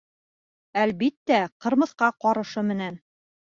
Әлбиттә, 0.83 1.43
ҡырмыҫҡа 1.67 2.11
ҡарышы 2.27 2.67
менән. 2.73 3.01